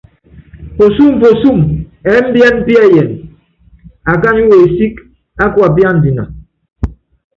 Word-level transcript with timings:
Puɔ́súm 0.75 1.11
puɔ́súm 1.21 1.59
ɛ́mbiɛ́n 2.13 2.55
piɛ́yɛn, 2.65 3.09
akány 4.11 4.43
wesík 4.51 4.95
á 5.43 5.45
kuapíándina. 5.53 6.23